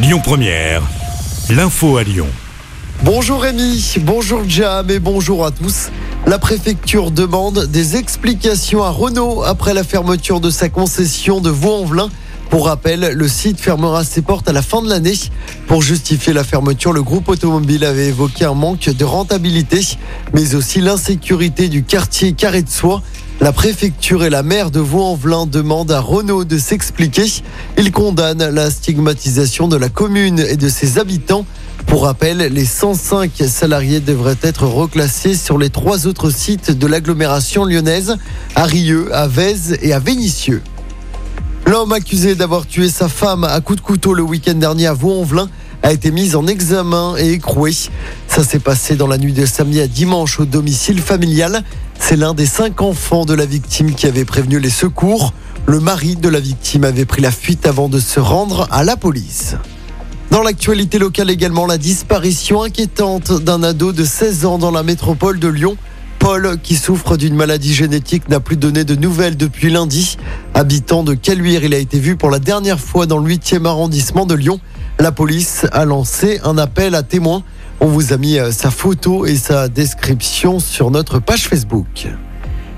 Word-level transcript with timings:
Lyon 0.00 0.20
Première, 0.22 0.82
l'info 1.50 1.96
à 1.96 2.04
Lyon. 2.04 2.28
Bonjour 3.02 3.42
Rémi, 3.42 3.96
bonjour 4.02 4.42
Jam 4.46 4.88
et 4.90 5.00
bonjour 5.00 5.44
à 5.44 5.50
tous. 5.50 5.88
La 6.24 6.38
préfecture 6.38 7.10
demande 7.10 7.66
des 7.66 7.96
explications 7.96 8.84
à 8.84 8.90
Renault 8.90 9.42
après 9.42 9.74
la 9.74 9.82
fermeture 9.82 10.38
de 10.38 10.50
sa 10.50 10.68
concession 10.68 11.40
de 11.40 11.50
Vaux-en-Velin. 11.50 12.10
Pour 12.48 12.66
rappel, 12.66 13.12
le 13.12 13.28
site 13.28 13.60
fermera 13.60 14.04
ses 14.04 14.22
portes 14.22 14.48
à 14.48 14.52
la 14.52 14.62
fin 14.62 14.82
de 14.82 14.88
l'année. 14.88 15.18
Pour 15.66 15.82
justifier 15.82 16.32
la 16.32 16.44
fermeture, 16.44 16.92
le 16.92 17.02
groupe 17.02 17.28
automobile 17.28 17.84
avait 17.84 18.06
évoqué 18.06 18.44
un 18.44 18.54
manque 18.54 18.88
de 18.88 19.04
rentabilité, 19.04 19.80
mais 20.32 20.54
aussi 20.54 20.80
l'insécurité 20.80 21.68
du 21.68 21.82
quartier 21.82 22.34
Carré 22.34 22.62
de 22.62 22.70
Soie. 22.70 23.02
La 23.40 23.52
préfecture 23.52 24.24
et 24.24 24.30
la 24.30 24.42
maire 24.42 24.72
de 24.72 24.80
Vaux-en-Velin 24.80 25.46
demandent 25.46 25.92
à 25.92 26.00
Renault 26.00 26.44
de 26.44 26.58
s'expliquer. 26.58 27.26
Ils 27.76 27.92
condamnent 27.92 28.50
la 28.50 28.68
stigmatisation 28.68 29.68
de 29.68 29.76
la 29.76 29.88
commune 29.88 30.40
et 30.40 30.56
de 30.56 30.68
ses 30.68 30.98
habitants. 30.98 31.46
Pour 31.86 32.02
rappel, 32.02 32.38
les 32.38 32.64
105 32.64 33.30
salariés 33.46 34.00
devraient 34.00 34.38
être 34.42 34.66
reclassés 34.66 35.36
sur 35.36 35.56
les 35.56 35.70
trois 35.70 36.08
autres 36.08 36.30
sites 36.30 36.72
de 36.72 36.86
l'agglomération 36.88 37.64
lyonnaise, 37.64 38.16
à 38.56 38.64
Rieux, 38.64 39.14
à 39.14 39.28
Vèze 39.28 39.78
et 39.82 39.92
à 39.92 40.00
Vénissieux. 40.00 40.62
L'homme 41.64 41.92
accusé 41.92 42.34
d'avoir 42.34 42.66
tué 42.66 42.88
sa 42.88 43.08
femme 43.08 43.44
à 43.44 43.60
coups 43.60 43.78
de 43.78 43.84
couteau 43.84 44.14
le 44.14 44.22
week-end 44.22 44.54
dernier 44.54 44.88
à 44.88 44.94
Vaux-en-Velin 44.94 45.48
a 45.84 45.92
été 45.92 46.10
mis 46.10 46.34
en 46.34 46.46
examen 46.48 47.14
et 47.16 47.30
écroué. 47.32 47.72
Ça 48.26 48.42
s'est 48.42 48.58
passé 48.58 48.96
dans 48.96 49.06
la 49.06 49.16
nuit 49.16 49.32
de 49.32 49.46
samedi 49.46 49.80
à 49.80 49.86
dimanche 49.86 50.40
au 50.40 50.44
domicile 50.44 51.00
familial. 51.00 51.62
C'est 52.08 52.16
l'un 52.16 52.32
des 52.32 52.46
cinq 52.46 52.80
enfants 52.80 53.26
de 53.26 53.34
la 53.34 53.44
victime 53.44 53.94
qui 53.94 54.06
avait 54.06 54.24
prévenu 54.24 54.60
les 54.60 54.70
secours. 54.70 55.34
Le 55.66 55.78
mari 55.78 56.16
de 56.16 56.30
la 56.30 56.40
victime 56.40 56.84
avait 56.84 57.04
pris 57.04 57.20
la 57.20 57.30
fuite 57.30 57.66
avant 57.66 57.90
de 57.90 58.00
se 58.00 58.18
rendre 58.18 58.66
à 58.70 58.82
la 58.82 58.96
police. 58.96 59.56
Dans 60.30 60.42
l'actualité 60.42 60.98
locale 60.98 61.28
également, 61.28 61.66
la 61.66 61.76
disparition 61.76 62.62
inquiétante 62.62 63.42
d'un 63.42 63.62
ado 63.62 63.92
de 63.92 64.04
16 64.04 64.46
ans 64.46 64.56
dans 64.56 64.70
la 64.70 64.82
métropole 64.82 65.38
de 65.38 65.48
Lyon. 65.48 65.76
Paul, 66.18 66.58
qui 66.62 66.76
souffre 66.76 67.18
d'une 67.18 67.34
maladie 67.34 67.74
génétique, 67.74 68.30
n'a 68.30 68.40
plus 68.40 68.56
donné 68.56 68.84
de 68.84 68.94
nouvelles 68.94 69.36
depuis 69.36 69.68
lundi. 69.68 70.16
Habitant 70.54 71.02
de 71.02 71.12
Caluire, 71.12 71.62
il 71.62 71.74
a 71.74 71.78
été 71.78 71.98
vu 71.98 72.16
pour 72.16 72.30
la 72.30 72.38
dernière 72.38 72.80
fois 72.80 73.04
dans 73.04 73.18
le 73.18 73.30
8e 73.30 73.66
arrondissement 73.66 74.24
de 74.24 74.34
Lyon. 74.34 74.60
La 75.00 75.12
police 75.12 75.64
a 75.70 75.84
lancé 75.84 76.40
un 76.42 76.58
appel 76.58 76.96
à 76.96 77.04
témoins. 77.04 77.44
On 77.78 77.86
vous 77.86 78.12
a 78.12 78.16
mis 78.16 78.36
euh, 78.36 78.50
sa 78.50 78.72
photo 78.72 79.26
et 79.26 79.36
sa 79.36 79.68
description 79.68 80.58
sur 80.58 80.90
notre 80.90 81.20
page 81.20 81.46
Facebook. 81.46 82.08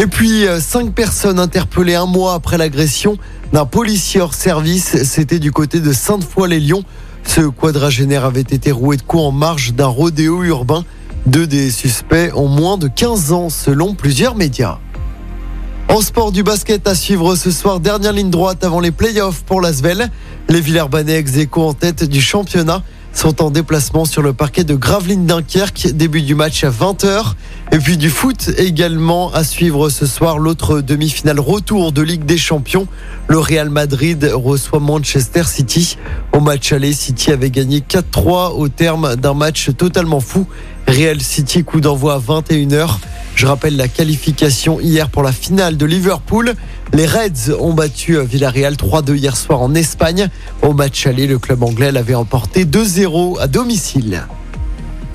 Et 0.00 0.06
puis, 0.06 0.46
euh, 0.46 0.60
cinq 0.60 0.94
personnes 0.94 1.40
interpellées 1.40 1.96
un 1.96 2.06
mois 2.06 2.34
après 2.34 2.56
l'agression 2.56 3.18
d'un 3.52 3.66
policier 3.66 4.20
hors 4.20 4.34
service. 4.34 5.02
C'était 5.02 5.40
du 5.40 5.50
côté 5.50 5.80
de 5.80 5.92
Sainte-Foy-les-Lyons. 5.92 6.84
Ce 7.24 7.40
quadragénaire 7.40 8.24
avait 8.24 8.42
été 8.42 8.70
roué 8.70 8.96
de 8.96 9.02
coups 9.02 9.24
en 9.24 9.32
marge 9.32 9.74
d'un 9.74 9.86
rodéo 9.86 10.44
urbain. 10.44 10.84
Deux 11.26 11.48
des 11.48 11.72
suspects 11.72 12.30
ont 12.36 12.48
moins 12.48 12.78
de 12.78 12.86
15 12.86 13.32
ans 13.32 13.50
selon 13.50 13.94
plusieurs 13.94 14.36
médias. 14.36 14.78
En 15.88 16.00
sport 16.00 16.32
du 16.32 16.42
basket 16.42 16.88
à 16.88 16.94
suivre 16.94 17.36
ce 17.36 17.50
soir, 17.50 17.78
dernière 17.78 18.12
ligne 18.12 18.30
droite 18.30 18.64
avant 18.64 18.80
les 18.80 18.90
playoffs 18.90 19.42
pour 19.42 19.60
l'Asvel. 19.60 20.10
Les 20.48 20.60
Villers-Banais 20.60 21.18
ex 21.18 21.32
en 21.52 21.72
tête 21.72 22.04
du 22.04 22.20
championnat 22.20 22.82
sont 23.14 23.42
en 23.42 23.50
déplacement 23.50 24.04
sur 24.04 24.20
le 24.20 24.34
parquet 24.34 24.62
de 24.62 24.74
Gravelines 24.74 25.24
Dunkerque. 25.24 25.88
Début 25.94 26.20
du 26.20 26.34
match 26.34 26.64
à 26.64 26.70
20h. 26.70 27.34
Et 27.72 27.78
puis 27.78 27.96
du 27.96 28.10
foot 28.10 28.50
également 28.58 29.32
à 29.32 29.42
suivre 29.42 29.88
ce 29.88 30.04
soir. 30.04 30.38
L'autre 30.38 30.80
demi-finale 30.80 31.40
retour 31.40 31.92
de 31.92 32.02
Ligue 32.02 32.26
des 32.26 32.36
Champions. 32.36 32.86
Le 33.28 33.38
Real 33.38 33.70
Madrid 33.70 34.30
reçoit 34.34 34.80
Manchester 34.80 35.44
City. 35.44 35.96
Au 36.32 36.40
match 36.40 36.72
aller, 36.72 36.92
City 36.92 37.32
avait 37.32 37.50
gagné 37.50 37.80
4-3 37.80 38.52
au 38.52 38.68
terme 38.68 39.16
d'un 39.16 39.34
match 39.34 39.70
totalement 39.76 40.20
fou. 40.20 40.46
Real 40.86 41.20
City 41.22 41.64
coup 41.64 41.80
d'envoi 41.80 42.14
à 42.14 42.18
21h. 42.18 42.98
Je 43.34 43.46
rappelle 43.46 43.76
la 43.76 43.88
qualification 43.88 44.80
hier 44.80 45.08
pour 45.08 45.22
la 45.22 45.32
finale 45.32 45.76
de 45.76 45.86
Liverpool. 45.86 46.54
Les 46.94 47.06
Reds 47.06 47.50
ont 47.58 47.74
battu 47.74 48.20
Villarreal 48.20 48.74
3-2 48.74 49.16
hier 49.16 49.36
soir 49.36 49.60
en 49.60 49.74
Espagne. 49.74 50.28
Au 50.62 50.74
match 50.74 51.08
aller, 51.08 51.26
le 51.26 51.40
club 51.40 51.64
anglais 51.64 51.90
l'avait 51.90 52.14
emporté 52.14 52.64
2-0 52.64 53.40
à 53.40 53.48
domicile. 53.48 54.28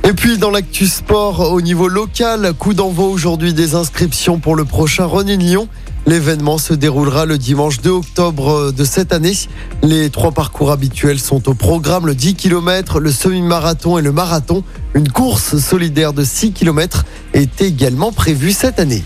Et 0.03 0.11
puis 0.11 0.37
dans 0.37 0.51
l'actu 0.51 0.87
sport 0.87 1.53
au 1.53 1.61
niveau 1.61 1.87
local, 1.87 2.51
coup 2.59 2.73
d'envoi 2.73 3.07
aujourd'hui 3.07 3.53
des 3.53 3.75
inscriptions 3.75 4.39
pour 4.39 4.57
le 4.57 4.65
prochain 4.65 5.05
Ronin 5.05 5.37
Lyon. 5.37 5.69
L'événement 6.05 6.57
se 6.57 6.73
déroulera 6.73 7.25
le 7.25 7.37
dimanche 7.37 7.79
2 7.79 7.91
octobre 7.91 8.73
de 8.73 8.83
cette 8.83 9.13
année. 9.13 9.37
Les 9.81 10.09
trois 10.09 10.33
parcours 10.33 10.71
habituels 10.71 11.19
sont 11.19 11.47
au 11.47 11.53
programme, 11.53 12.07
le 12.07 12.15
10 12.15 12.35
km, 12.35 12.99
le 12.99 13.11
semi-marathon 13.11 13.97
et 13.97 14.01
le 14.01 14.11
marathon. 14.11 14.65
Une 14.95 15.09
course 15.09 15.57
solidaire 15.57 16.11
de 16.11 16.25
6 16.25 16.51
km 16.51 17.05
est 17.33 17.61
également 17.61 18.11
prévue 18.11 18.51
cette 18.51 18.81
année. 18.81 19.05